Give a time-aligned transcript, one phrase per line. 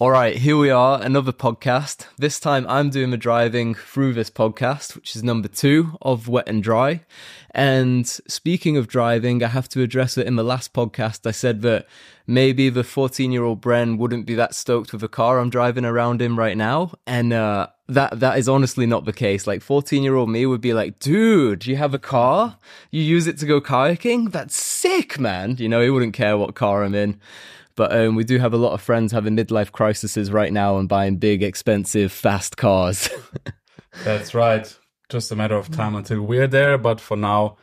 [0.00, 2.06] All right, here we are, another podcast.
[2.16, 6.48] This time I'm doing the driving through this podcast, which is number two of Wet
[6.48, 7.02] and Dry.
[7.50, 11.26] And speaking of driving, I have to address it in the last podcast.
[11.26, 11.86] I said that
[12.26, 15.84] maybe the 14 year old Bren wouldn't be that stoked with the car I'm driving
[15.84, 16.92] around in right now.
[17.06, 19.46] And, uh, that, that is honestly not the case.
[19.46, 22.56] Like 14 year old me would be like, dude, you have a car?
[22.90, 24.32] You use it to go kayaking?
[24.32, 25.56] That's sick, man.
[25.58, 27.20] You know, he wouldn't care what car I'm in.
[27.80, 30.86] But um, we do have a lot of friends having midlife crises right now and
[30.86, 33.08] buying big, expensive, fast cars.
[34.04, 34.78] That's right.
[35.08, 36.76] Just a matter of time until we're there.
[36.76, 37.56] But for now,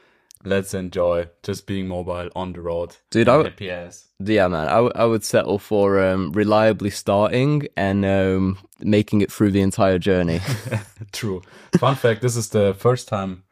[0.44, 2.96] let's enjoy just being mobile on the road.
[3.12, 4.08] Dude, I, ass.
[4.18, 9.32] yeah, man, I, w- I would settle for um, reliably starting and um, making it
[9.32, 10.40] through the entire journey.
[11.12, 11.44] True.
[11.78, 13.44] Fun fact: This is the first time,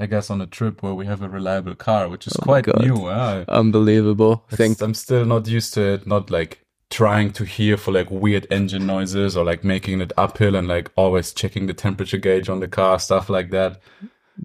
[0.00, 2.64] I guess, on a trip where we have a reliable car, which is oh quite
[2.64, 2.80] God.
[2.80, 3.06] new.
[3.06, 3.44] Yeah.
[3.48, 4.44] Unbelievable.
[4.50, 6.06] I think I'm still not used to it.
[6.06, 10.56] Not like trying to hear for like weird engine noises or like making it uphill
[10.56, 13.78] and like always checking the temperature gauge on the car, stuff like that.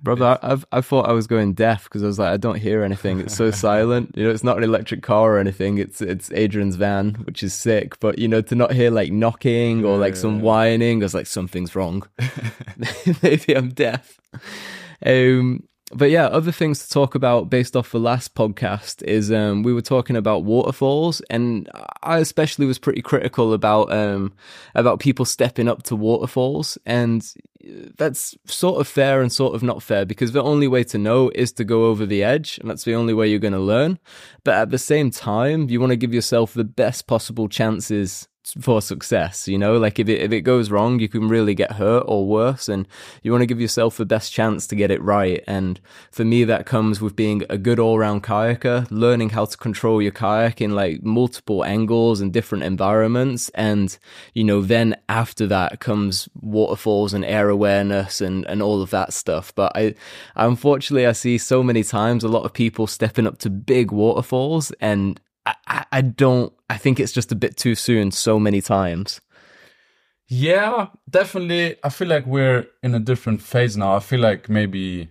[0.02, 2.58] Brother, I, I've, I thought I was going deaf because I was like, I don't
[2.58, 3.21] hear anything.
[3.21, 4.13] It's so silent.
[4.17, 5.77] You know, it's not an electric car or anything.
[5.77, 7.97] It's it's Adrian's van, which is sick.
[8.02, 11.27] But you know, to not hear like knocking or like some whining, I was like,
[11.27, 12.05] something's wrong.
[13.23, 14.19] Maybe I'm deaf.
[15.03, 19.61] Um, but yeah, other things to talk about based off the last podcast is um,
[19.61, 21.69] we were talking about waterfalls, and
[22.02, 24.33] I especially was pretty critical about um,
[24.73, 27.23] about people stepping up to waterfalls, and
[27.97, 31.31] that's sort of fair and sort of not fair because the only way to know
[31.35, 33.99] is to go over the edge, and that's the only way you're going to learn.
[34.43, 38.27] But at the same time, you want to give yourself the best possible chances
[38.61, 39.77] for success you know?
[39.77, 42.87] Like if it if it goes wrong you can really get hurt or worse and
[43.23, 45.43] you want to give yourself the best chance to get it right.
[45.47, 45.79] And
[46.11, 50.11] for me that comes with being a good all-round kayaker learning how to control your
[50.11, 53.49] kayak in like multiple angles and different environments.
[53.55, 53.97] And
[54.33, 59.14] you know then after that comes waterfalls and air awareness and and all of that
[59.14, 59.53] stuff.
[59.55, 59.95] But i
[60.36, 64.71] unfortunately i see so many times a lot of people stepping up to big waterfalls
[64.80, 66.54] and I, I don't.
[66.70, 68.11] I think it's just a bit too soon.
[68.11, 69.22] So many times.
[70.28, 71.78] Yeah, definitely.
[71.83, 73.95] I feel like we're in a different phase now.
[73.95, 75.10] I feel like maybe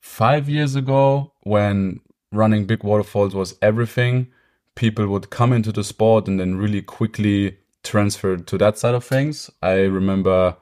[0.00, 4.28] five years ago, when running big waterfalls was everything,
[4.74, 9.04] people would come into the sport and then really quickly transfer to that side of
[9.04, 9.50] things.
[9.60, 10.56] I remember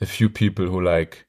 [0.00, 1.26] a few people who like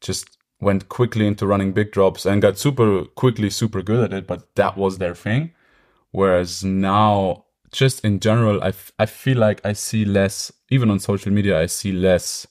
[0.00, 4.26] just went quickly into running big drops and got super quickly super good at it,
[4.26, 5.52] but that was their thing.
[6.12, 10.98] Whereas now, just in general, I, f- I feel like I see less, even on
[11.00, 12.46] social media, I see less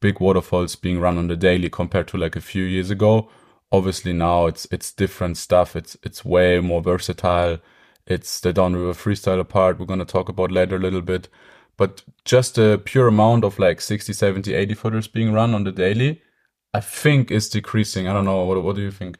[0.00, 3.30] big waterfalls being run on the daily compared to like a few years ago.
[3.72, 5.76] Obviously now it's it's different stuff.
[5.76, 7.58] It's it's way more versatile.
[8.06, 11.28] It's the downriver freestyle part we're gonna talk about later a little bit.
[11.76, 15.72] But just a pure amount of like 60, 70, 80 footers being run on the
[15.72, 16.22] daily,
[16.74, 18.08] I think is decreasing.
[18.08, 18.44] I don't know.
[18.44, 19.19] What, what do you think?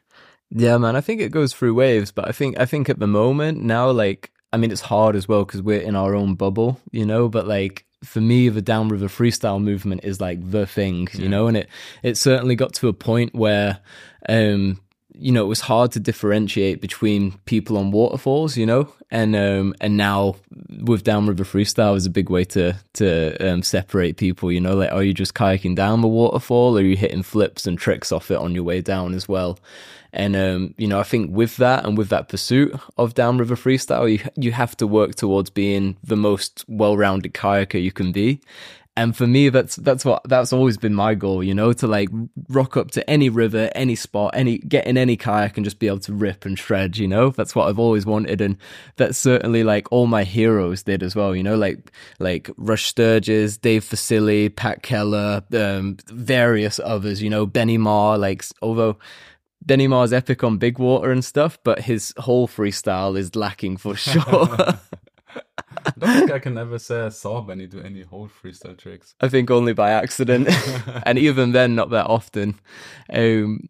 [0.50, 3.06] Yeah, man, I think it goes through waves, but I think I think at the
[3.06, 6.80] moment now, like, I mean, it's hard as well because we're in our own bubble,
[6.90, 7.28] you know.
[7.28, 11.56] But like for me, the downriver freestyle movement is like the thing, you know, and
[11.56, 11.68] it
[12.02, 13.78] it certainly got to a point where,
[14.28, 14.80] um,
[15.14, 19.72] you know, it was hard to differentiate between people on waterfalls, you know, and um
[19.80, 20.34] and now
[20.82, 24.90] with downriver freestyle is a big way to to um, separate people, you know, like
[24.90, 28.32] are you just kayaking down the waterfall, or are you hitting flips and tricks off
[28.32, 29.56] it on your way down as well?
[30.12, 34.10] And um, you know, I think with that and with that pursuit of downriver freestyle,
[34.10, 38.40] you you have to work towards being the most well-rounded kayaker you can be.
[38.96, 42.08] And for me, that's that's what that's always been my goal, you know, to like
[42.48, 45.86] rock up to any river, any spot, any get in any kayak and just be
[45.86, 47.30] able to rip and shred, you know.
[47.30, 48.58] That's what I've always wanted, and
[48.96, 53.56] that's certainly like all my heroes did as well, you know, like like Rush Sturgis,
[53.56, 58.98] Dave Fusilli, Pat Keller, um, various others, you know, Benny Marr, like although
[59.62, 63.94] Benny Marr's epic on big water and stuff, but his hole freestyle is lacking for
[63.96, 64.22] sure.
[65.86, 69.14] I don't think I can ever say I saw Benny do any hole freestyle tricks.
[69.20, 70.48] I think only by accident,
[71.06, 72.58] and even then, not that often.
[73.12, 73.68] Um,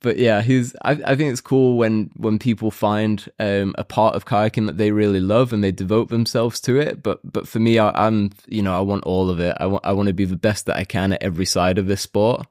[0.00, 0.74] but yeah, he's.
[0.82, 4.76] I, I think it's cool when when people find um, a part of kayaking that
[4.76, 7.02] they really love and they devote themselves to it.
[7.02, 9.56] But but for me, I, I'm you know I want all of it.
[9.58, 11.86] I want I want to be the best that I can at every side of
[11.86, 12.46] this sport.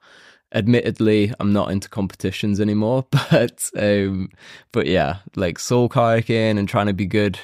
[0.53, 4.29] Admittedly, I'm not into competitions anymore, but um,
[4.71, 7.39] but yeah, like soul kayaking and trying to be good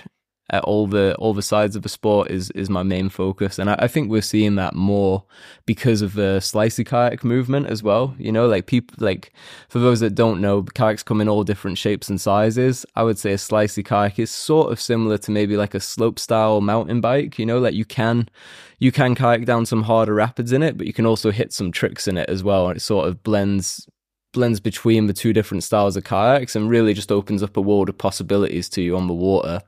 [0.54, 3.72] at all the all the sides of the sport is is my main focus, and
[3.72, 5.24] I, I think we're seeing that more
[5.66, 8.16] because of the slicey kayak movement as well.
[8.20, 9.34] You know, like people like
[9.68, 12.86] for those that don't know, kayaks come in all different shapes and sizes.
[12.96, 16.20] I would say a slicey kayak is sort of similar to maybe like a slope
[16.20, 17.40] style mountain bike.
[17.40, 18.30] You know, like you can
[18.78, 21.72] you can kayak down some harder rapids in it, but you can also hit some
[21.72, 23.88] tricks in it as well, and it sort of blends
[24.34, 27.88] blends between the two different styles of kayaks and really just opens up a world
[27.88, 29.62] of possibilities to you on the water.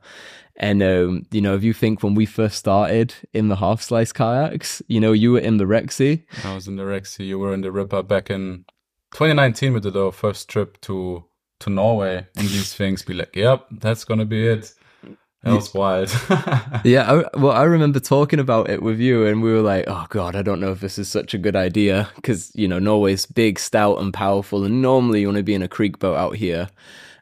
[0.58, 4.12] And um, you know, if you think when we first started in the half slice
[4.12, 6.24] kayaks, you know, you were in the Rexy.
[6.44, 7.26] I was in the Rexy.
[7.26, 8.64] You were in the Ripper back in
[9.12, 9.74] 2019.
[9.74, 11.24] We did our first trip to
[11.60, 13.02] to Norway and these things.
[13.02, 14.72] Be like, yep, that's gonna be it.
[15.42, 16.10] That was wild.
[16.84, 20.06] yeah, I, well, I remember talking about it with you, and we were like, "Oh
[20.08, 23.26] God, I don't know if this is such a good idea," because you know Norway's
[23.26, 26.34] big, stout, and powerful, and normally you want to be in a creek boat out
[26.34, 26.68] here.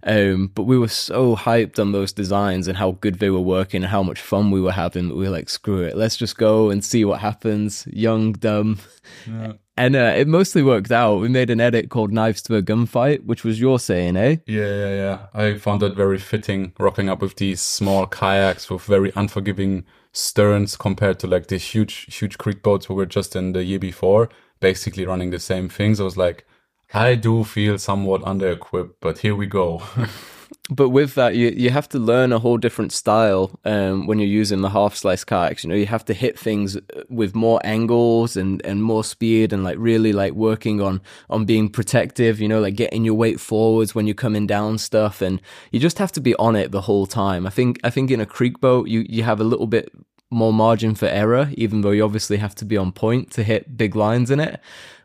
[0.07, 3.83] Um, but we were so hyped on those designs and how good they were working
[3.83, 6.37] and how much fun we were having that we were like, screw it, let's just
[6.37, 7.87] go and see what happens.
[7.91, 8.79] Young, dumb.
[9.27, 9.55] Yeah.
[9.77, 11.17] And uh, it mostly worked out.
[11.17, 14.37] We made an edit called Knives to a Gunfight, which was your saying, eh?
[14.47, 15.27] Yeah, yeah, yeah.
[15.35, 20.77] I found that very fitting, rocking up with these small kayaks with very unforgiving sterns
[20.77, 24.29] compared to like the huge, huge creek boats we were just in the year before,
[24.61, 25.99] basically running the same things.
[25.99, 26.47] I was like,
[26.95, 29.83] I do feel somewhat under equipped, but here we go.
[30.71, 34.29] but with that, you you have to learn a whole different style um, when you're
[34.29, 35.65] using the half slice kayaks.
[35.65, 39.65] You know, you have to hit things with more angles and, and more speed, and
[39.65, 42.41] like really like working on on being protective.
[42.41, 45.43] You know, like getting your weight forwards when you're coming down stuff, and
[45.73, 47.45] you just have to be on it the whole time.
[47.45, 49.91] I think I think in a creek boat, you you have a little bit
[50.31, 53.77] more margin for error, even though you obviously have to be on point to hit
[53.77, 54.61] big lines in it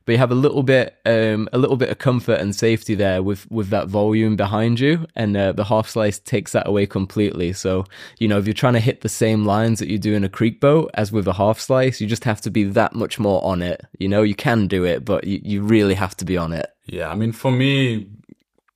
[0.09, 3.21] but you have a little bit um, a little bit of comfort and safety there
[3.21, 7.53] with with that volume behind you and uh, the half slice takes that away completely.
[7.53, 7.85] So
[8.17, 10.29] you know if you're trying to hit the same lines that you do in a
[10.29, 13.39] creek boat as with a half slice you just have to be that much more
[13.45, 13.85] on it.
[13.99, 16.67] You know you can do it but you, you really have to be on it.
[16.87, 18.07] Yeah i mean for me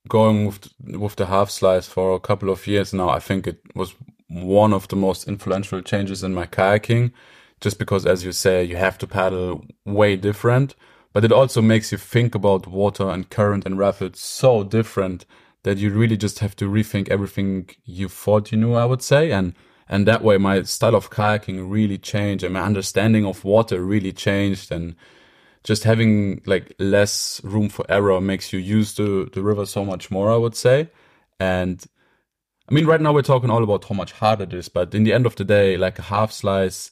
[0.08, 0.68] going with
[1.04, 3.96] with the half slice for a couple of years now i think it was
[4.28, 7.10] one of the most influential changes in my kayaking
[7.60, 10.76] just because as you say you have to paddle way different
[11.14, 15.24] but it also makes you think about water and current and rapids so different
[15.62, 19.30] that you really just have to rethink everything you thought you knew, I would say.
[19.30, 19.54] And,
[19.88, 24.12] and that way my style of kayaking really changed and my understanding of water really
[24.12, 24.96] changed and
[25.62, 30.10] just having like less room for error makes you use the, the river so much
[30.10, 30.90] more, I would say.
[31.38, 31.82] And
[32.68, 35.04] I mean, right now we're talking all about how much harder it is, but in
[35.04, 36.90] the end of the day, like a half slice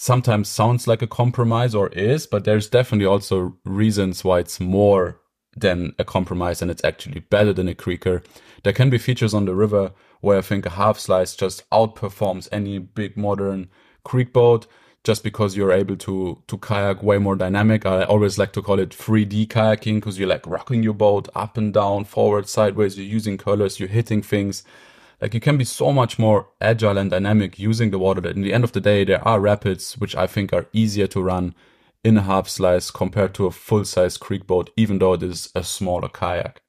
[0.00, 5.20] sometimes sounds like a compromise or is, but there's definitely also reasons why it's more
[5.54, 8.22] than a compromise and it's actually better than a creeker.
[8.62, 9.92] There can be features on the river
[10.22, 13.68] where I think a half slice just outperforms any big modern
[14.02, 14.66] creek boat
[15.04, 17.84] just because you're able to to kayak way more dynamic.
[17.84, 21.58] I always like to call it 3D kayaking because you're like rocking your boat up
[21.58, 22.96] and down, forward, sideways.
[22.96, 24.62] You're using colors, you're hitting things.
[25.20, 28.42] Like you can be so much more agile and dynamic using the water that in
[28.42, 31.54] the end of the day, there are rapids, which I think are easier to run
[32.02, 35.52] in a half slice compared to a full size creek boat, even though it is
[35.54, 36.62] a smaller kayak.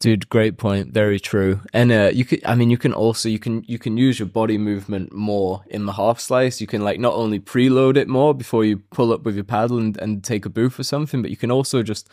[0.00, 0.94] Dude, great point.
[0.94, 1.60] Very true.
[1.74, 4.28] And uh, you could, I mean, you can also you can you can use your
[4.28, 6.60] body movement more in the half slice.
[6.60, 9.78] You can like not only preload it more before you pull up with your paddle
[9.78, 12.08] and, and take a boof or something, but you can also just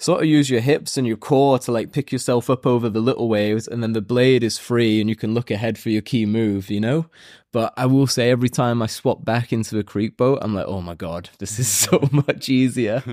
[0.00, 3.00] sort of use your hips and your core to like pick yourself up over the
[3.00, 6.00] little waves and then the blade is free and you can look ahead for your
[6.00, 7.04] key move, you know?
[7.52, 10.66] But I will say every time I swap back into a creek boat, I'm like,
[10.66, 13.04] oh my god, this is so much easier.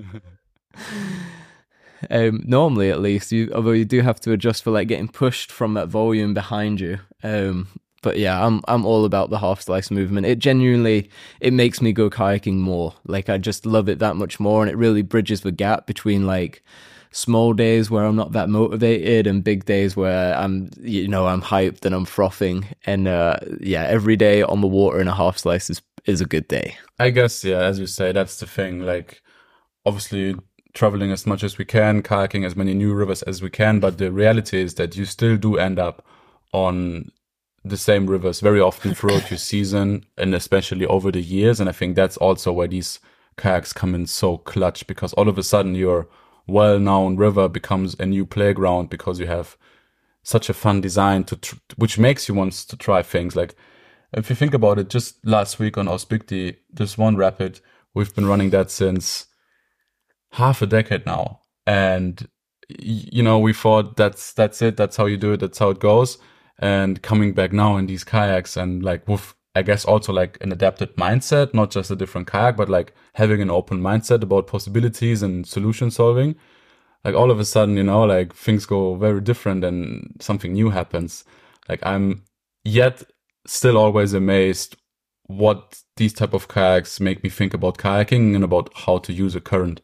[2.09, 5.51] um, normally, at least, you, although you do have to adjust for like getting pushed
[5.51, 7.00] from that volume behind you.
[7.21, 7.67] Um,
[8.01, 10.25] but yeah, I'm I'm all about the half slice movement.
[10.25, 12.93] It genuinely it makes me go kayaking more.
[13.05, 16.25] Like I just love it that much more, and it really bridges the gap between
[16.25, 16.63] like
[17.11, 21.41] small days where I'm not that motivated and big days where I'm you know I'm
[21.41, 22.65] hyped and I'm frothing.
[22.85, 26.25] And uh, yeah, every day on the water in a half slice is is a
[26.25, 26.77] good day.
[26.99, 28.81] I guess yeah, as you say, that's the thing.
[28.81, 29.21] Like
[29.85, 30.35] obviously
[30.73, 33.97] traveling as much as we can, kayaking as many new rivers as we can, but
[33.97, 36.05] the reality is that you still do end up
[36.53, 37.11] on
[37.69, 41.59] the same rivers very often throughout your season and especially over the years.
[41.59, 43.00] And I think that's also where these
[43.38, 46.07] kayaks come in so clutch because all of a sudden your
[46.47, 49.57] well known river becomes a new playground because you have
[50.24, 53.36] such a fun design to tr- which makes you want to try things.
[53.36, 53.55] Like
[54.13, 57.59] if you think about it just last week on Ausbygdi this one rapid
[57.93, 59.27] we've been running that since
[60.31, 61.41] half a decade now.
[61.65, 62.27] And
[62.69, 64.77] you know we thought that's that's it.
[64.77, 65.39] That's how you do it.
[65.39, 66.17] That's how it goes
[66.59, 70.51] and coming back now in these kayaks and like with I guess also like an
[70.51, 75.23] adapted mindset, not just a different kayak, but like having an open mindset about possibilities
[75.23, 76.35] and solution solving.
[77.03, 80.69] Like all of a sudden, you know, like things go very different and something new
[80.69, 81.25] happens.
[81.67, 82.23] Like I'm
[82.63, 83.03] yet
[83.47, 84.75] still always amazed
[85.23, 89.35] what these type of kayaks make me think about kayaking and about how to use
[89.35, 89.81] a current.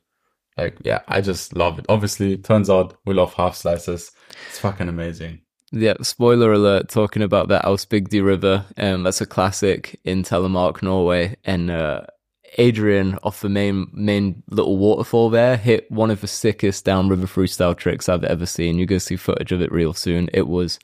[0.57, 1.85] Like, yeah, I just love it.
[1.89, 4.11] Obviously, turns out we love half slices.
[4.49, 5.41] It's fucking amazing.
[5.75, 8.63] Yeah, spoiler alert, talking about the Ausbygdi River.
[8.77, 11.35] Um, that's a classic in Telemark, Norway.
[11.45, 12.01] And uh,
[12.59, 17.75] Adrian, off the main main little waterfall there, hit one of the sickest downriver freestyle
[17.75, 18.77] tricks I've ever seen.
[18.77, 20.29] You go see footage of it real soon.
[20.31, 20.77] It was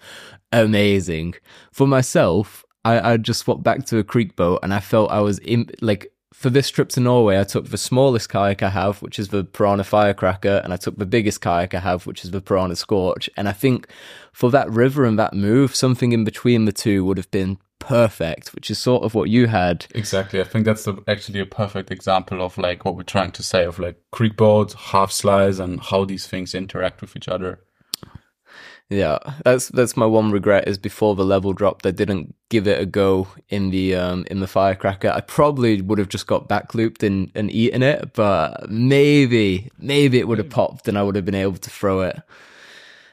[0.51, 1.36] amazing.
[1.72, 5.19] For myself, I, I just swapped back to a creek boat and I felt I
[5.19, 9.01] was in, like for this trip to Norway, I took the smallest kayak I have,
[9.01, 12.31] which is the Pyranha Firecracker, and I took the biggest kayak I have, which is
[12.31, 13.29] the Pyranha Scorch.
[13.36, 13.88] And I think
[14.31, 18.53] for that river and that move, something in between the two would have been perfect,
[18.53, 19.88] which is sort of what you had.
[19.95, 20.39] Exactly.
[20.39, 23.65] I think that's a, actually a perfect example of like what we're trying to say
[23.65, 27.62] of like creek boats, half slices, and how these things interact with each other.
[28.89, 32.81] Yeah, that's that's my one regret is before the level drop, they didn't give it
[32.81, 35.10] a go in the um in the firecracker.
[35.10, 40.17] I probably would have just got back looped and, and eaten it, but maybe maybe
[40.17, 42.19] it would have popped and I would have been able to throw it.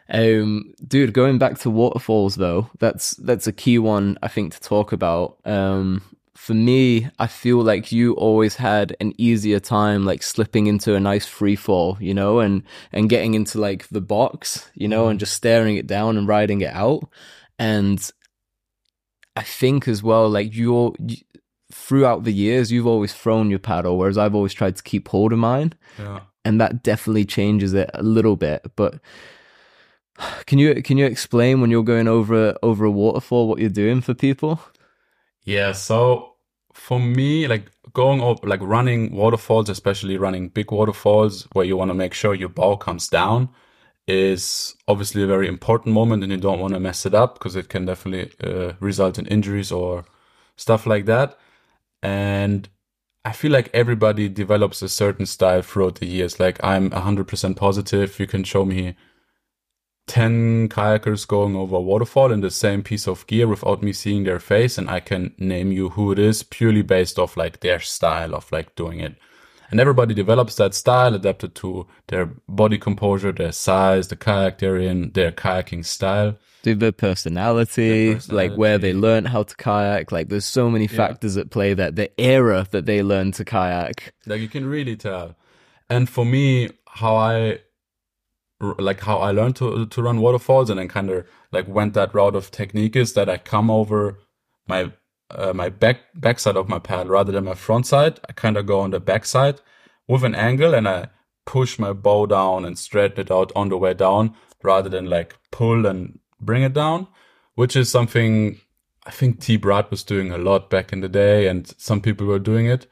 [0.09, 4.61] Um, dude, going back to waterfalls though, that's that's a key one I think to
[4.61, 5.37] talk about.
[5.45, 6.00] Um,
[6.37, 11.00] for me, I feel like you always had an easier time like slipping into a
[11.00, 12.62] nice free fall, you know, and
[12.93, 15.21] and getting into like the box, you know, and mm-hmm.
[15.21, 17.09] just staring it down and riding it out.
[17.59, 18.09] And
[19.35, 20.95] I think as well, like you're
[21.73, 25.33] throughout the years, you've always thrown your paddle, whereas I've always tried to keep hold
[25.33, 25.73] of mine.
[25.99, 26.21] Yeah.
[26.45, 28.71] And that definitely changes it a little bit.
[28.76, 29.00] But
[30.47, 34.02] can you can you explain when you're going over over a waterfall what you're doing
[34.02, 34.61] for people?
[35.47, 36.35] Yeah, so
[36.75, 41.91] for me, like going over, like running waterfalls, especially running big waterfalls where you want
[41.91, 43.49] to make sure your bow comes down
[44.09, 47.57] is obviously a very important moment and you don't want to mess it up because
[47.57, 50.05] it can definitely uh, result in injuries or
[50.57, 51.38] stuff like that.
[52.03, 52.69] And
[53.25, 56.41] I feel like everybody develops a certain style throughout the years.
[56.41, 58.19] Like I'm 100% positive.
[58.19, 58.97] You can show me
[60.07, 64.25] 10 kayakers going over a waterfall in the same piece of gear without me seeing
[64.25, 67.81] their face and I can name you who it is purely based off like their
[67.81, 69.17] style of like doing it.
[69.71, 74.77] And everybody develops that style adapted to their body composure, their size, the kayak they're
[74.77, 76.39] in, their kayaking style.
[76.63, 80.13] Do their personality, their personality, like where they learn how to kayak.
[80.13, 81.43] Like there's so many factors yeah.
[81.43, 84.13] at play that the era that they learn to kayak.
[84.25, 85.35] Like you can really tell.
[85.91, 87.59] And for me, how I
[88.61, 92.15] like how I learned to to run waterfalls and then kind of like went that
[92.15, 94.19] route of technique is that I come over
[94.67, 94.93] my
[95.31, 98.21] uh, my back backside of my paddle rather than my front side.
[98.29, 99.61] I kind of go on the backside
[100.09, 101.09] with an angle and I
[101.45, 105.37] push my bow down and straighten it out on the way down rather than like
[105.51, 107.09] pull and bring it down,
[107.55, 108.61] which is something
[109.05, 112.27] I think T Bradt was doing a lot back in the day and some people
[112.27, 112.87] were doing it,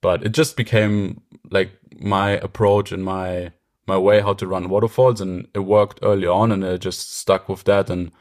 [0.00, 3.52] but it just became like my approach and my
[3.86, 7.48] my way how to run waterfalls and it worked early on and I just stuck
[7.48, 8.12] with that and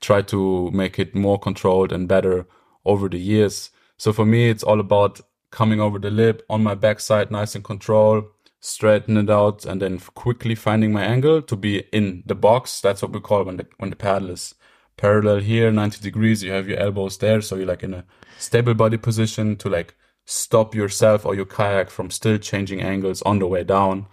[0.00, 2.46] tried to make it more controlled and better
[2.84, 3.70] over the years.
[3.96, 7.64] So for me, it's all about coming over the lip on my backside, nice and
[7.64, 8.24] control,
[8.60, 12.80] straighten it out, and then quickly finding my angle to be in the box.
[12.80, 14.54] That's what we call when the when the paddle is
[14.96, 16.42] parallel here, 90 degrees.
[16.42, 18.04] You have your elbows there, so you're like in a
[18.38, 23.38] stable body position to like stop yourself or your kayak from still changing angles on
[23.38, 24.06] the way down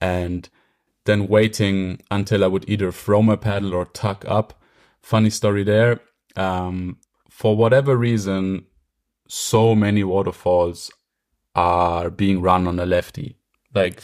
[0.00, 0.48] and
[1.04, 4.60] then waiting until I would either throw my paddle or tuck up.
[5.00, 6.00] Funny story there.
[6.36, 6.98] Um,
[7.30, 8.66] for whatever reason,
[9.28, 10.90] so many waterfalls
[11.54, 13.36] are being run on a lefty.
[13.74, 14.02] Like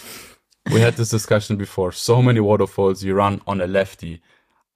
[0.73, 1.93] we had this discussion before.
[1.93, 4.23] So many waterfalls you run on a lefty.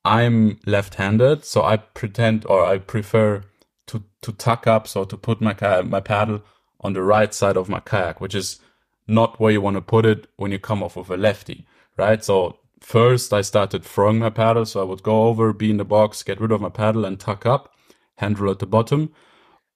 [0.05, 3.43] I'm left-handed, so I pretend or I prefer
[3.89, 6.43] to to tuck up, so to put my my paddle
[6.81, 8.61] on the right side of my kayak, which is
[9.09, 12.23] not where you want to put it when you come off of a lefty, right?
[12.23, 14.67] So first I started throwing my paddle.
[14.67, 17.19] So I would go over, be in the box, get rid of my paddle and
[17.19, 17.75] tuck up,
[18.19, 19.12] handle at the bottom.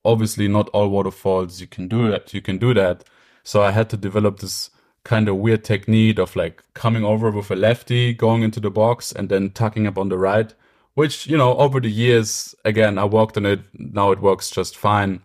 [0.05, 2.35] Obviously not all waterfalls you can do that.
[2.35, 3.05] You can do that.
[3.43, 4.71] So I had to develop this
[5.05, 9.13] kind of weird technique of like coming over with a lefty, going into the box
[9.13, 10.55] and then tucking up on the right,
[10.95, 13.61] which, you know, over the years, again, I worked on it.
[13.75, 15.23] Now it works just fine.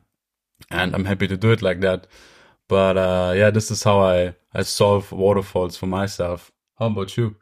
[0.72, 2.08] And I'm happy to do it like that.
[2.68, 6.52] But uh, yeah, this is how I I solve waterfalls for myself.
[6.80, 7.36] How about you?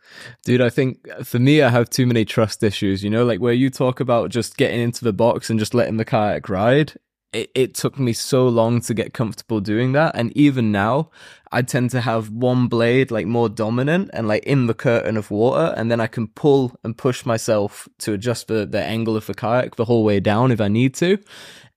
[0.46, 3.54] Dude, I think for me, I have too many trust issues, you know, like where
[3.54, 6.94] you talk about just getting into the box and just letting the kayak ride.
[7.34, 10.16] It, it took me so long to get comfortable doing that.
[10.16, 11.10] And even now,
[11.52, 15.32] I tend to have one blade like more dominant and like in the curtain of
[15.32, 15.74] water.
[15.76, 19.34] And then I can pull and push myself to adjust the, the angle of the
[19.34, 21.18] kayak the whole way down if I need to.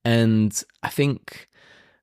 [0.05, 1.48] And I think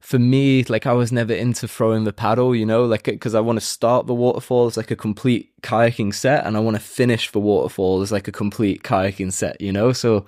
[0.05, 3.39] for me, like I was never into throwing the paddle, you know, like because I
[3.39, 6.81] want to start the waterfall as like a complete kayaking set, and I want to
[6.81, 9.93] finish the waterfall as like a complete kayaking set, you know.
[9.93, 10.27] So,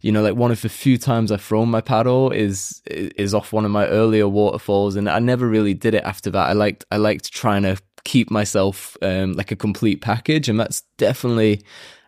[0.00, 3.52] you know, like one of the few times I've thrown my paddle is is off
[3.52, 6.48] one of my earlier waterfalls, and I never really did it after that.
[6.48, 10.80] I liked I liked trying to keep myself um, like a complete package, and that's
[10.96, 11.62] definitely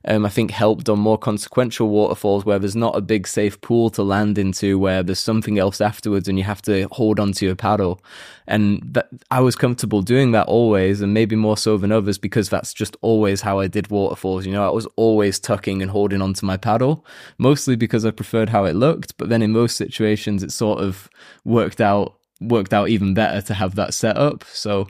[0.06, 3.90] um, I think helped on more consequential waterfalls where there's not a big safe pool
[3.90, 7.54] to land into, where there's something else afterwards and you have to hold onto your
[7.54, 8.02] paddle.
[8.46, 12.48] And that, I was comfortable doing that always, and maybe more so than others because
[12.48, 14.46] that's just always how I did waterfalls.
[14.46, 17.04] You know, I was always tucking and holding onto my paddle,
[17.38, 19.16] mostly because I preferred how it looked.
[19.18, 21.10] But then in most situations, it sort of
[21.44, 24.44] worked out worked out even better to have that set up.
[24.44, 24.88] So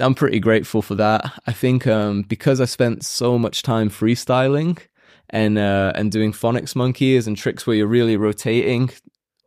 [0.00, 1.32] I'm pretty grateful for that.
[1.46, 4.78] I think um, because I spent so much time freestyling
[5.30, 8.90] and uh, and doing phonics monkeys and tricks where you're really rotating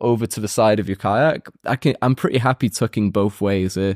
[0.02, 3.78] over to the side of your kayak, I can I'm pretty happy tucking both ways.
[3.78, 3.94] Uh,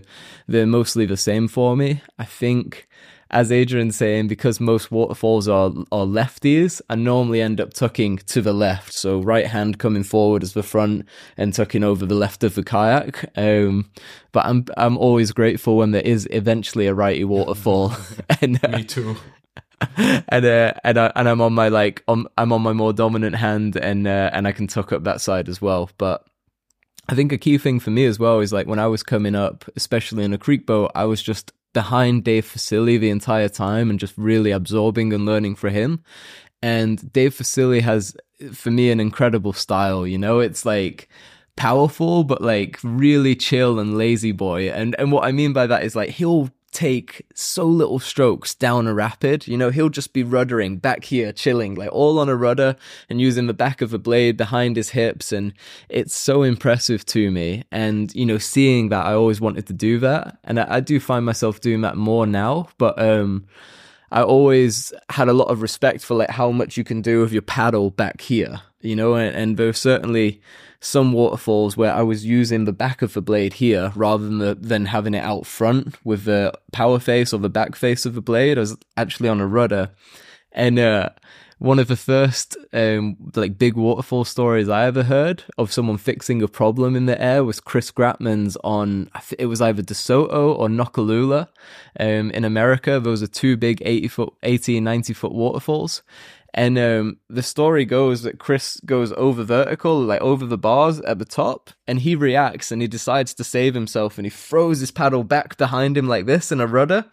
[0.48, 2.02] they're mostly the same for me.
[2.20, 2.88] I think
[3.34, 8.42] as Adrian's saying, because most waterfalls are are lefties, I normally end up tucking to
[8.42, 8.94] the left.
[8.94, 12.64] So right hand coming forward as the front and tucking over the left of the
[12.64, 13.26] kayak.
[13.36, 13.90] Um,
[14.32, 17.94] but I'm I'm always grateful when there is eventually a righty waterfall.
[18.42, 19.18] and uh, me too.
[19.98, 23.36] and uh, and I, and I'm on my like on, I'm on my more dominant
[23.36, 25.90] hand and uh, and I can tuck up that side as well.
[25.98, 26.24] But
[27.10, 29.34] I think a key thing for me as well is like when I was coming
[29.34, 33.90] up, especially in a creek boat, I was just behind Dave Fusilli the entire time
[33.90, 36.04] and just really absorbing and learning from him.
[36.62, 38.16] And Dave Fusilli has,
[38.54, 40.08] for me, an incredible style.
[40.08, 41.10] You know, it's like
[41.56, 44.70] powerful, but like really chill and lazy boy.
[44.70, 48.88] And and what I mean by that is like he'll take so little strokes down
[48.88, 49.48] a rapid.
[49.48, 52.76] You know, he'll just be ruddering back here, chilling, like all on a rudder
[53.10, 55.32] and using the back of a blade behind his hips.
[55.32, 55.54] And
[55.90, 57.64] it's so impressive to me.
[57.72, 60.38] And, you know, seeing that, I always wanted to do that.
[60.44, 62.68] And I, I do find myself doing that more now.
[62.78, 63.46] But, um,
[64.12, 67.34] I always had a lot of respect for like how much you can do with
[67.34, 70.42] your paddle back here, you know, and, and there's certainly
[70.80, 74.56] some waterfalls where I was using the back of the blade here rather than the,
[74.56, 78.22] than having it out front with the power face or the back face of the
[78.22, 78.58] blade.
[78.58, 79.92] I was actually on a rudder,
[80.52, 81.10] and uh,
[81.64, 86.42] one of the first um, like big waterfall stories I ever heard of someone fixing
[86.42, 91.48] a problem in the air was Chris Gragtmans on it was either DeSoto or Noccalula
[91.98, 93.00] um, in America.
[93.00, 96.04] Those are two big 80 foot, 80 and 90 foot waterfalls.
[96.54, 101.18] And um, the story goes that Chris goes over vertical, like over the bars at
[101.18, 104.92] the top, and he reacts and he decides to save himself and he throws his
[104.92, 107.06] paddle back behind him like this in a rudder,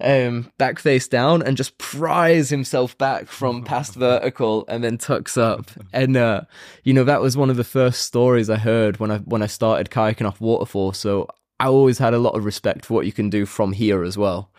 [0.00, 5.36] um, back face down, and just pries himself back from past vertical and then tucks
[5.36, 5.70] up.
[5.92, 6.42] And uh,
[6.82, 9.46] you know that was one of the first stories I heard when I when I
[9.48, 10.94] started kayaking off waterfall.
[10.94, 11.28] So
[11.60, 14.16] I always had a lot of respect for what you can do from here as
[14.16, 14.50] well.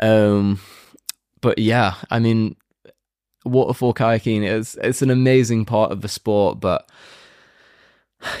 [0.00, 0.60] Um,
[1.42, 2.56] but yeah, I mean,
[3.46, 6.88] waterfall kayaking is it's an amazing part of the sport, but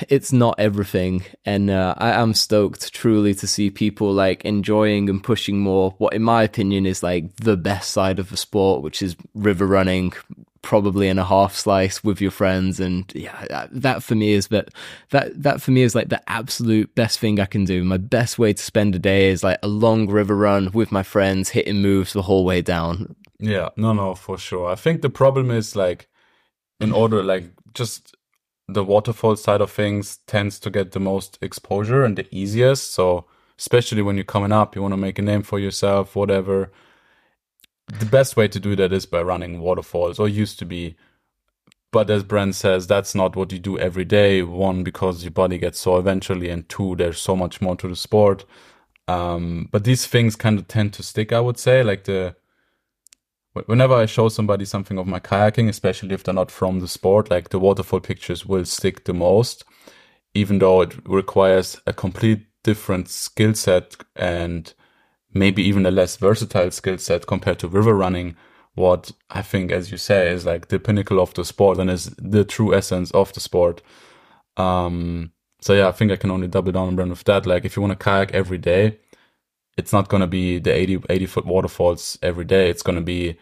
[0.08, 1.24] it's not everything.
[1.44, 6.14] And uh, I am stoked truly to see people like enjoying and pushing more what,
[6.14, 10.12] in my opinion, is like the best side of the sport, which is river running,
[10.62, 12.80] probably in a half slice with your friends.
[12.80, 14.70] And yeah, that for me is that
[15.10, 17.84] that that for me is like the absolute best thing I can do.
[17.84, 21.02] My best way to spend a day is like a long river run with my
[21.02, 23.14] friends, hitting moves the whole way down.
[23.38, 24.70] Yeah, no, no, for sure.
[24.70, 26.08] I think the problem is like,
[26.80, 28.14] in order, like, just
[28.68, 32.92] the waterfall side of things tends to get the most exposure and the easiest.
[32.92, 33.26] So,
[33.58, 36.72] especially when you're coming up, you want to make a name for yourself, whatever.
[37.86, 40.96] The best way to do that is by running waterfalls, or used to be.
[41.92, 44.42] But as Bren says, that's not what you do every day.
[44.42, 47.96] One, because your body gets sore eventually, and two, there's so much more to the
[47.96, 48.44] sport.
[49.08, 52.34] Um, but these things kind of tend to stick, I would say, like the
[53.64, 57.30] whenever I show somebody something of my kayaking, especially if they're not from the sport,
[57.30, 59.64] like the waterfall pictures will stick the most,
[60.34, 64.74] even though it requires a complete different skill set and
[65.32, 68.36] maybe even a less versatile skill set compared to river running.
[68.74, 72.06] What I think, as you say, is like the pinnacle of the sport and is
[72.18, 73.80] the true essence of the sport.
[74.56, 77.46] Um, so yeah, I think I can only double down on Bren with that.
[77.46, 78.98] Like if you want to kayak every day,
[79.76, 82.70] it's not going to be the 80, 80 foot waterfalls every day.
[82.70, 83.38] It's going to be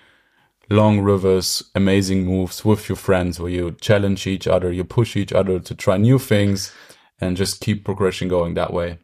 [0.71, 5.33] long rivers, amazing moves with your friends where you challenge each other, you push each
[5.33, 6.73] other to try new things
[7.21, 8.99] and just keep progression going that way.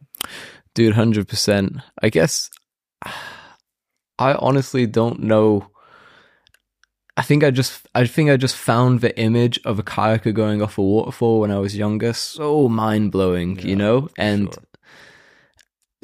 [0.74, 1.82] Dude, 100%.
[2.02, 2.50] I guess
[4.18, 5.68] I honestly don't know.
[7.16, 10.62] I think I just I think I just found the image of a kayaker going
[10.62, 14.08] off a waterfall when I was younger so mind blowing, yeah, you know?
[14.16, 14.62] And sure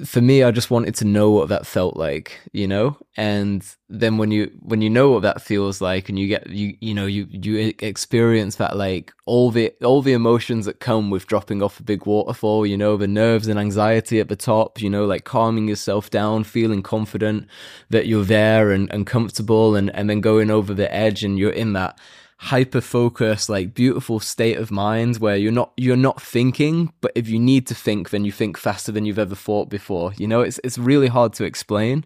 [0.05, 2.99] for me, I just wanted to know what that felt like, you know.
[3.17, 6.77] And then when you when you know what that feels like, and you get you
[6.81, 11.27] you know you you experience that like all the all the emotions that come with
[11.27, 14.91] dropping off a big waterfall, you know, the nerves and anxiety at the top, you
[14.91, 17.47] know, like calming yourself down, feeling confident
[17.89, 21.51] that you're there and and comfortable, and and then going over the edge, and you're
[21.51, 21.99] in that
[22.39, 27.29] hyper focused, like beautiful state of mind where you're not you're not thinking, but if
[27.29, 30.13] you need to think, then you think faster than you've ever thought before.
[30.17, 32.05] You know, it's it's really hard to explain.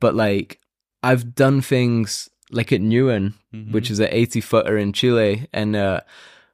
[0.00, 0.60] But like
[1.02, 3.72] I've done things like at Neuen, mm-hmm.
[3.72, 6.00] which is an 80 footer in Chile, and uh,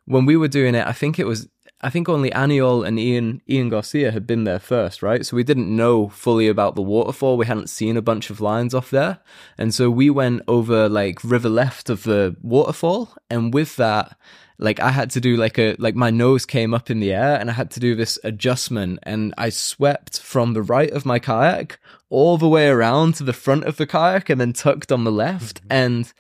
[0.07, 1.49] when we were doing it, I think it was
[1.85, 5.27] I think only Aniol and Ian Ian Garcia had been there first, right?
[5.27, 7.37] So we didn't know fully about the waterfall.
[7.37, 9.19] We hadn't seen a bunch of lines off there.
[9.59, 13.15] And so we went over like river left of the waterfall.
[13.29, 14.17] And with that,
[14.59, 17.37] like I had to do like a like my nose came up in the air
[17.39, 21.19] and I had to do this adjustment and I swept from the right of my
[21.19, 25.03] kayak all the way around to the front of the kayak and then tucked on
[25.03, 25.63] the left.
[25.63, 25.73] Mm-hmm.
[25.73, 26.13] And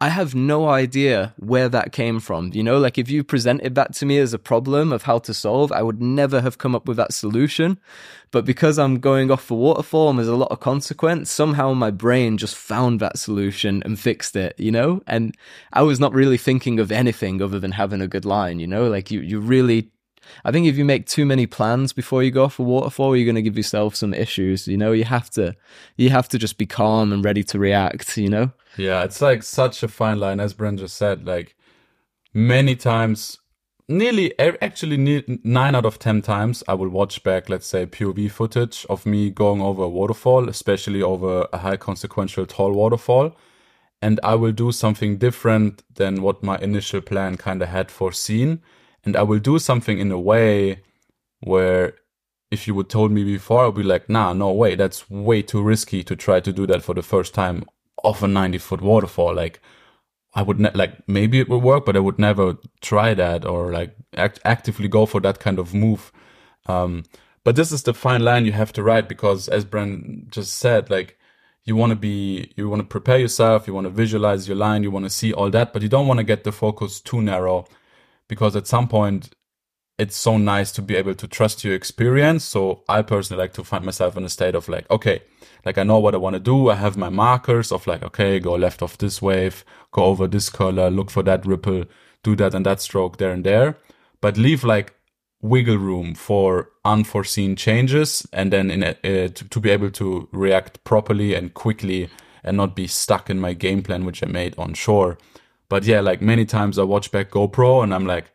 [0.00, 2.52] I have no idea where that came from.
[2.54, 5.34] You know, like if you presented that to me as a problem of how to
[5.34, 7.80] solve, I would never have come up with that solution.
[8.30, 11.90] But because I'm going off the waterfall and there's a lot of consequence, somehow my
[11.90, 15.02] brain just found that solution and fixed it, you know?
[15.08, 15.36] And
[15.72, 18.88] I was not really thinking of anything other than having a good line, you know?
[18.88, 19.90] Like you, you really
[20.44, 23.24] I think if you make too many plans before you go off a waterfall, you're
[23.24, 24.68] going to give yourself some issues.
[24.68, 25.54] You know, you have to,
[25.96, 28.16] you have to just be calm and ready to react.
[28.16, 28.52] You know.
[28.76, 31.26] Yeah, it's like such a fine line, as Bren just said.
[31.26, 31.56] Like
[32.32, 33.38] many times,
[33.88, 38.86] nearly actually nine out of ten times, I will watch back, let's say, POV footage
[38.88, 43.34] of me going over a waterfall, especially over a high consequential tall waterfall,
[44.00, 48.62] and I will do something different than what my initial plan kind of had foreseen
[49.04, 50.82] and I will do something in a way
[51.40, 51.94] where
[52.50, 55.62] if you would told me before, I'd be like, nah, no way, that's way too
[55.62, 57.64] risky to try to do that for the first time
[58.02, 59.34] off a 90 foot waterfall.
[59.34, 59.60] Like,
[60.34, 63.72] I would ne- like maybe it would work, but I would never try that or
[63.72, 66.12] like act- actively go for that kind of move.
[66.66, 67.04] Um,
[67.44, 70.90] but this is the fine line you have to write because, as Bren just said,
[70.90, 71.18] like
[71.64, 74.82] you want to be, you want to prepare yourself, you want to visualize your line,
[74.82, 77.20] you want to see all that, but you don't want to get the focus too
[77.22, 77.66] narrow
[78.28, 79.30] because at some point
[79.98, 82.44] it's so nice to be able to trust your experience.
[82.44, 85.22] So I personally like to find myself in a state of like, okay,
[85.64, 86.70] like I know what I want to do.
[86.70, 90.50] I have my markers of like, okay, go left of this wave, go over this
[90.50, 91.84] color, look for that ripple,
[92.22, 93.76] do that and that stroke there and there,
[94.20, 94.94] but leave like
[95.40, 100.28] wiggle room for unforeseen changes and then in a, uh, to, to be able to
[100.32, 102.08] react properly and quickly
[102.44, 105.18] and not be stuck in my game plan, which I made on shore.
[105.68, 108.32] But yeah, like many times I watch back GoPro and I'm like,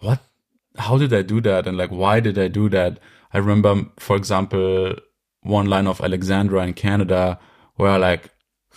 [0.00, 0.20] what?
[0.76, 1.66] How did I do that?
[1.66, 2.98] And like, why did I do that?
[3.32, 4.94] I remember, for example,
[5.42, 7.38] one line of Alexandra in Canada
[7.76, 8.30] where I like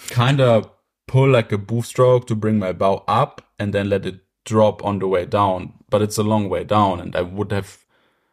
[0.09, 0.69] kind of
[1.07, 4.83] pull like a boof stroke to bring my bow up and then let it drop
[4.83, 5.73] on the way down.
[5.89, 6.99] But it's a long way down.
[6.99, 7.85] And I would have,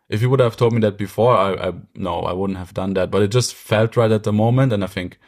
[0.08, 2.94] if you would have told me that before, I, I no, I wouldn't have done
[2.94, 3.10] that.
[3.10, 4.72] But it just felt right at the moment.
[4.72, 5.18] And I think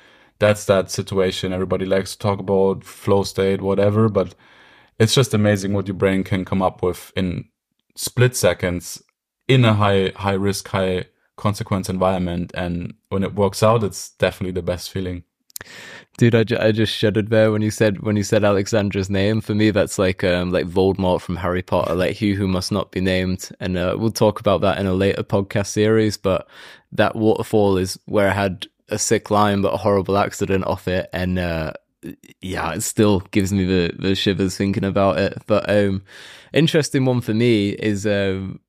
[0.40, 1.52] that's that situation.
[1.52, 4.34] Everybody likes to talk about flow state, whatever, but
[4.98, 7.44] it's just amazing what your brain can come up with in
[7.94, 9.02] split seconds
[9.46, 11.04] in a high high risk, high
[11.36, 12.50] consequence environment.
[12.54, 15.24] And when it works out, it's definitely the best feeling.
[16.16, 19.40] Dude, I, ju- I just shuddered there when you said when you said Alexandra's name.
[19.42, 22.92] For me, that's like um like Voldemort from Harry Potter, like he who must not
[22.92, 23.50] be named.
[23.60, 26.16] And uh, we'll talk about that in a later podcast series.
[26.16, 26.48] But
[26.92, 31.08] that waterfall is where I had a sick line but a horrible accident off it.
[31.12, 31.72] And uh,
[32.40, 35.42] yeah it still gives me the the shivers thinking about it.
[35.46, 36.02] But um
[36.52, 38.60] interesting one for me is um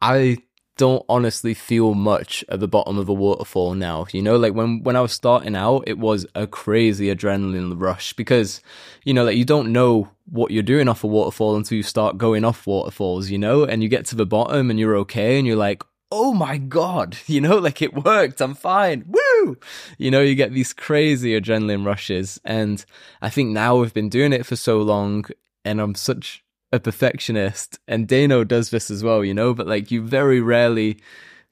[0.00, 0.38] i
[0.76, 4.06] don't honestly feel much at the bottom of a waterfall now.
[4.12, 8.12] You know like when when i was starting out it was a crazy adrenaline rush
[8.12, 8.60] because
[9.04, 12.18] you know like you don't know what you're doing off a waterfall until you start
[12.18, 13.64] going off waterfalls you know?
[13.64, 17.18] And you get to the bottom and you're okay and you're like oh my god,
[17.26, 18.40] you know, like it worked.
[18.40, 19.04] I'm fine.
[19.06, 19.58] Woo!
[19.98, 22.40] You know, you get these crazy adrenaline rushes.
[22.44, 22.84] And
[23.22, 25.26] I think now we've been doing it for so long
[25.64, 29.90] and I'm such a perfectionist and Dano does this as well, you know, but like
[29.90, 30.98] you very rarely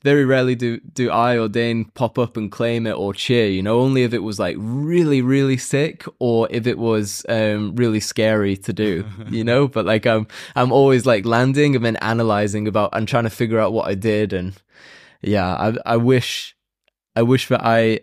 [0.07, 3.49] very rarely do do I or Dane pop up and claim it or cheer.
[3.49, 7.75] You know, only if it was like really really sick or if it was um,
[7.75, 9.05] really scary to do.
[9.37, 13.25] You know, but like I'm I'm always like landing and then analyzing about and trying
[13.25, 14.55] to figure out what I did and
[15.21, 16.55] yeah, I I wish
[17.17, 18.01] I wish that I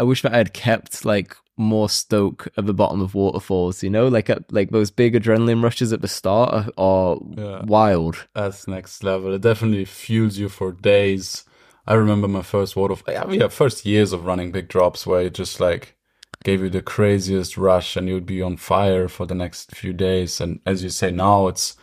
[0.00, 3.82] I wish that I had kept like more stoke at the bottom of waterfalls.
[3.82, 7.64] You know, like at, like those big adrenaline rushes at the start are, are Yeah.
[7.64, 8.26] wild.
[8.34, 9.32] That's next level.
[9.34, 11.44] It definitely fuels you for days.
[11.86, 15.34] I remember my first water, yeah, yeah, first years of running big drops where it
[15.34, 15.94] just like
[16.42, 20.40] gave you the craziest rush and you'd be on fire for the next few days.
[20.40, 21.76] And as you say now, it's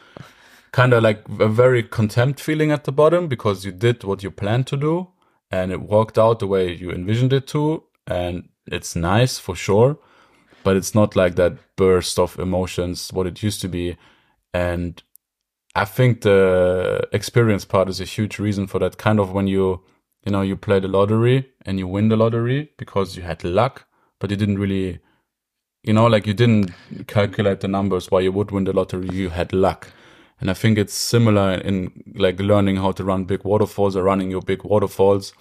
[0.72, 4.32] kind of like a very contempt feeling at the bottom because you did what you
[4.32, 5.08] planned to do
[5.52, 7.84] and it worked out the way you envisioned it to.
[8.08, 9.98] And it's nice for sure,
[10.64, 13.98] but it's not like that burst of emotions, what it used to be.
[14.54, 15.02] And
[15.76, 18.98] I think the experience part is a huge reason for that.
[18.98, 19.82] Kind of when you,
[20.26, 23.86] you know, you play the lottery and you win the lottery because you had luck,
[24.20, 25.00] but you didn't really,
[25.84, 26.72] you know, like you didn't
[27.08, 29.10] calculate the numbers why you would win the lottery.
[29.12, 29.88] You had luck.
[30.40, 34.32] And I think it's similar in like learning how to run big waterfalls or running
[34.32, 35.34] your big waterfalls.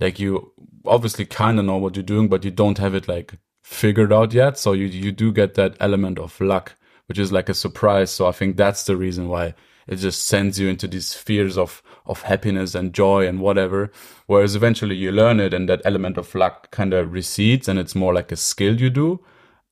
[0.00, 0.52] Like you
[0.86, 4.32] obviously kind of know what you're doing, but you don't have it like figured out
[4.32, 4.58] yet.
[4.58, 6.74] So you, you do get that element of luck,
[7.06, 8.10] which is like a surprise.
[8.10, 9.54] So I think that's the reason why
[9.86, 13.90] it just sends you into these spheres of, of happiness and joy and whatever.
[14.26, 17.94] Whereas eventually you learn it and that element of luck kind of recedes and it's
[17.94, 19.24] more like a skill you do.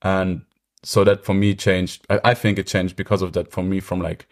[0.03, 0.43] And
[0.83, 2.07] so that for me changed.
[2.11, 4.27] I, I think it changed because of that for me from like,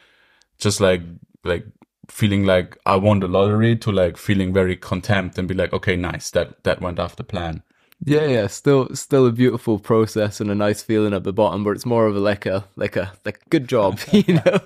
[0.58, 1.02] just like,
[1.44, 1.66] like
[2.08, 5.96] feeling like I won the lottery to like feeling very contempt and be like, okay,
[5.96, 6.30] nice.
[6.30, 7.62] That, that went off the plan.
[8.06, 11.70] Yeah, yeah, still still a beautiful process and a nice feeling at the bottom, but
[11.70, 14.60] it's more of a like a like a like good job, you know,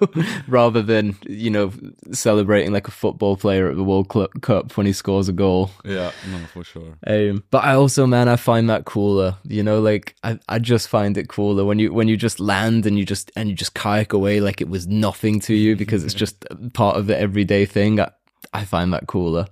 [0.49, 1.73] rather than you know
[2.11, 5.71] celebrating like a football player at the World Cup when he scores a goal.
[5.85, 6.99] Yeah, no, for sure.
[7.07, 9.37] Um, but I also, man, I find that cooler.
[9.45, 12.87] You know, like I, I just find it cooler when you when you just land
[12.87, 16.03] and you just and you just kayak away like it was nothing to you because
[16.03, 18.01] it's just part of the everyday thing.
[18.01, 18.11] I,
[18.53, 19.47] I find that cooler.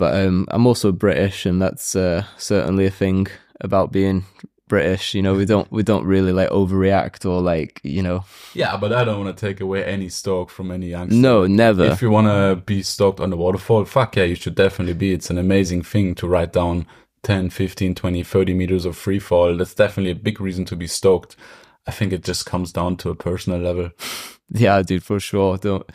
[0.00, 3.26] But um, I'm also British, and that's uh, certainly a thing
[3.60, 4.24] about being
[4.66, 5.12] British.
[5.12, 8.24] You know, we don't we don't really like overreact or like you know.
[8.54, 11.14] Yeah, but I don't want to take away any stoke from any youngster.
[11.14, 11.84] No, never.
[11.84, 15.12] If you want to be stoked on the waterfall, fuck yeah, you should definitely be.
[15.12, 16.86] It's an amazing thing to write down
[17.24, 19.54] 10, 15, 20, 30 meters of free fall.
[19.54, 21.36] That's definitely a big reason to be stoked.
[21.86, 23.90] I think it just comes down to a personal level.
[24.52, 25.58] Yeah, dude, for sure.
[25.58, 25.88] Don't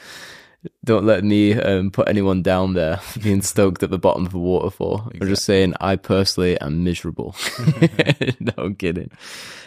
[0.83, 4.39] don't let me um, put anyone down there being stoked at the bottom of a
[4.39, 5.11] waterfall.
[5.13, 7.35] I'm just saying, I personally am miserable.
[8.39, 9.11] no, I'm kidding.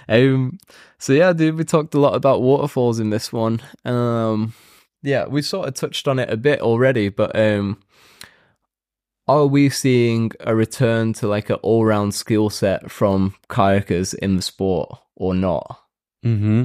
[0.09, 0.59] Um,
[0.99, 3.61] so yeah, dude, we talked a lot about waterfalls in this one.
[3.85, 4.55] Um,
[5.03, 7.81] yeah, we sort of touched on it a bit already, but um,
[9.27, 14.43] are we seeing a return to like an all-round skill set from kayakers in the
[14.43, 15.83] sport or not?
[16.25, 16.65] Mm-hmm.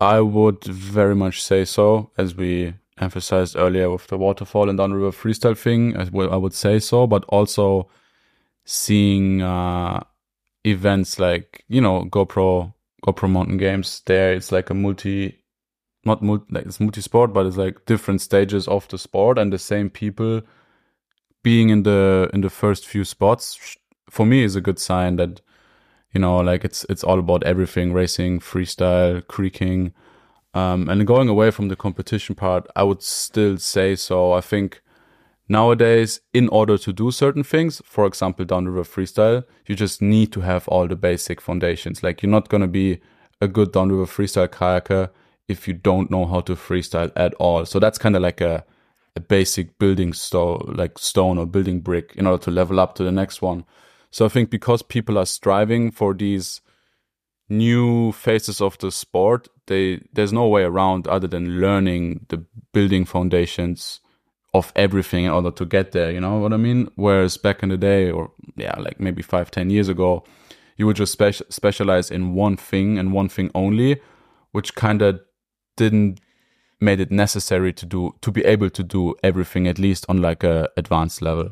[0.00, 5.10] I would very much say so, as we emphasized earlier with the waterfall and downriver
[5.12, 5.96] freestyle thing.
[5.96, 7.88] I would- say so, but also
[8.64, 10.02] seeing uh,
[10.64, 14.02] events like you know GoPro GoPro Mountain Games.
[14.06, 15.38] There, it's like a multi,
[16.04, 19.52] not multi, like it's multi sport, but it's like different stages of the sport and
[19.52, 20.42] the same people
[21.42, 23.76] being in the in the first few spots.
[24.10, 25.40] For me, is a good sign that
[26.14, 29.92] you know like it's it's all about everything racing freestyle creeking
[30.54, 34.32] um and going away from the competition part i would still say so.
[34.32, 34.82] I think
[35.48, 40.00] nowadays in order to do certain things for example down the river freestyle you just
[40.00, 42.02] need to have all the basic foundations.
[42.02, 43.00] Like you're not going to be
[43.40, 45.10] a good down river freestyle kayaker
[45.48, 47.64] if you don't know how to freestyle at all.
[47.66, 48.64] So that's kind of like a
[49.14, 53.04] a basic building stone like stone or building brick in order to level up to
[53.04, 53.64] the next one.
[54.10, 56.62] So I think because people are striving for these
[57.52, 63.04] new phases of the sport, they there's no way around other than learning the building
[63.04, 64.00] foundations
[64.54, 66.10] of everything in order to get there.
[66.10, 66.88] You know what I mean?
[66.96, 70.24] Whereas back in the day, or yeah, like maybe five, ten years ago,
[70.76, 74.00] you would just spec- specialize in one thing and one thing only,
[74.52, 75.20] which kind of
[75.76, 76.20] didn't
[76.80, 80.42] made it necessary to do to be able to do everything at least on like
[80.42, 81.50] a advanced level.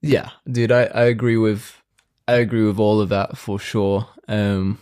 [0.00, 1.82] Yeah, dude, I, I agree with
[2.28, 4.06] I agree with all of that for sure.
[4.28, 4.78] Um,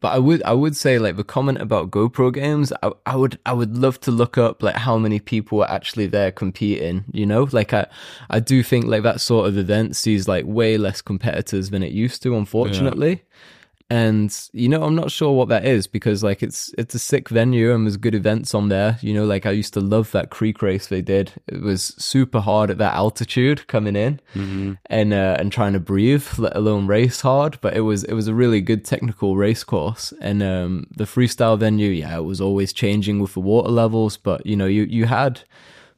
[0.00, 3.38] but I would I would say like the comment about GoPro games, I, I would
[3.44, 7.04] I would love to look up like how many people are actually there competing.
[7.12, 7.86] You know, like I
[8.28, 11.92] I do think like that sort of event sees like way less competitors than it
[11.92, 13.24] used to, unfortunately.
[13.90, 17.28] And you know I'm not sure what that is because like it's it's a sick
[17.28, 18.98] venue and there's good events on there.
[19.02, 21.32] You know, like I used to love that creek race they did.
[21.48, 24.72] It was super hard at that altitude coming in Mm-hmm.
[24.86, 27.58] and uh, and trying to breathe, let alone race hard.
[27.60, 31.58] But it was it was a really good technical race course, and um, the freestyle
[31.58, 34.16] venue, yeah, it was always changing with the water levels.
[34.16, 35.42] But you know, you you had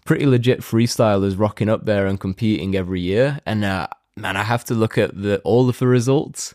[0.04, 3.64] pretty legit freestylers rocking up there and competing every year, and.
[3.64, 6.54] Uh, Man, I have to look at the all of the results.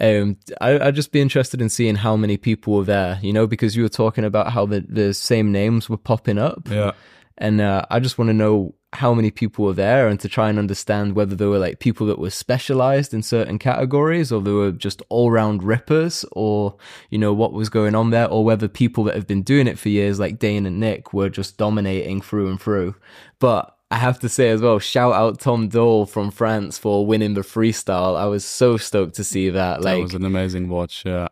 [0.00, 3.46] Um, I, I'd just be interested in seeing how many people were there, you know,
[3.46, 6.68] because you were talking about how the, the same names were popping up.
[6.68, 6.92] Yeah.
[7.38, 10.48] And uh, I just want to know how many people were there and to try
[10.50, 14.50] and understand whether there were like people that were specialized in certain categories or they
[14.50, 16.76] were just all round rippers or,
[17.08, 19.78] you know, what was going on there or whether people that have been doing it
[19.78, 22.96] for years like Dane and Nick were just dominating through and through.
[23.38, 27.34] But I have to say as well, shout out Tom Dole from France for winning
[27.34, 28.16] the freestyle.
[28.16, 29.82] I was so stoked to see that.
[29.82, 31.02] Like, that was an amazing watch.
[31.04, 31.26] Yeah.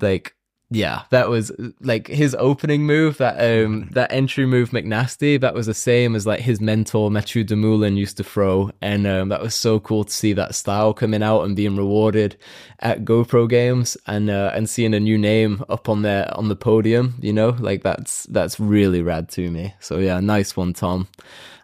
[0.00, 0.35] like
[0.70, 5.66] yeah that was like his opening move that um that entry move mcnasty that was
[5.66, 8.70] the same as like his mentor Mathieu Dumoulin used to throw.
[8.80, 12.36] And um that was so cool to see that style coming out and being rewarded
[12.80, 16.56] at gopro games and uh and seeing a new name up on there on the
[16.56, 17.50] podium you know?
[17.50, 19.74] Like that's that's really rad to me.
[19.80, 21.08] So yeah nice one tom.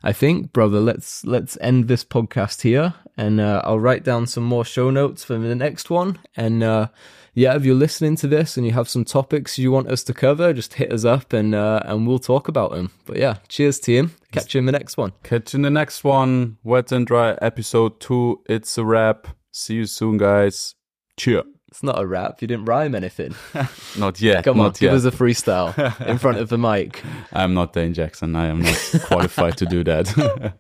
[0.05, 4.43] I think, brother, let's let's end this podcast here, and uh, I'll write down some
[4.43, 6.19] more show notes for the next one.
[6.37, 6.89] And uh,
[7.35, 10.15] yeah, if you're listening to this and you have some topics you want us to
[10.15, 12.91] cover, just hit us up and uh, and we'll talk about them.
[13.07, 14.13] But yeah, cheers, team.
[14.33, 15.13] Catch you in the next one.
[15.23, 16.59] Catch you in the next one.
[16.63, 18.43] Wet and Dry episode two.
[18.49, 19.29] It's a wrap.
[19.51, 20.75] See you soon, guys.
[21.19, 21.45] Cheer.
[21.69, 22.43] It's not a rap.
[22.43, 23.35] You didn't rhyme anything.
[23.99, 24.45] Not yet.
[24.45, 24.95] Come not on, give yet.
[24.95, 27.03] us a freestyle in front of the mic.
[27.33, 28.37] I'm not Dane Jackson.
[28.37, 30.19] I am not qualified to do that.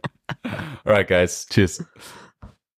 [0.46, 0.52] All
[0.86, 1.44] right, guys.
[1.50, 1.82] Cheers.